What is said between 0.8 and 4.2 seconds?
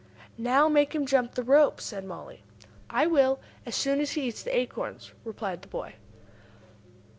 him jump the rope," said Mollie. "I will, as soon as